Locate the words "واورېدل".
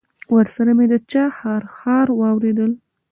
2.19-2.71